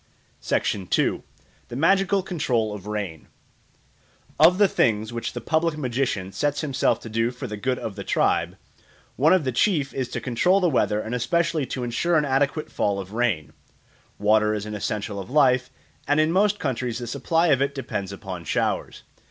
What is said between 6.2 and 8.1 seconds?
sets himself to do for the good of the